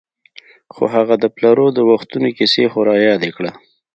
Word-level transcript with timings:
خو 0.73 0.83
هغه 0.95 1.15
د 1.19 1.25
پلرو 1.35 1.67
د 1.73 1.79
وختونو 1.91 2.27
کیسې 2.37 2.63
خو 2.71 2.79
رایادې 2.91 3.31
کړه. 3.37 3.51